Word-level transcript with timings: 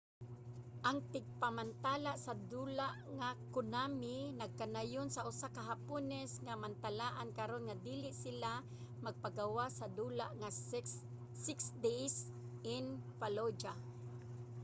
ang 0.89 0.97
tigmantala 1.13 2.13
sa 2.25 2.33
dula 2.51 2.89
nga 3.17 3.29
konami 3.55 4.17
nagkanayon 4.41 5.09
sa 5.11 5.25
usa 5.31 5.47
ka 5.55 5.61
hapones 5.69 6.31
nga 6.45 6.55
mantalaan 6.63 7.29
karon 7.39 7.63
nga 7.65 7.77
dili 7.87 8.11
sila 8.23 8.51
magpagawas 9.05 9.71
sa 9.79 9.87
dula 9.99 10.25
nga 10.39 10.49
six 11.47 11.57
days 11.85 12.15
in 12.75 12.85
fallujah 13.17 13.77